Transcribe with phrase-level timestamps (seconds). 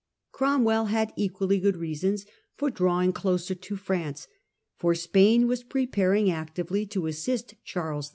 [0.31, 4.27] Cromwell had equally good reasons for drawing closer to France,
[4.75, 8.09] for Spain was preparing actively to assist Charles II.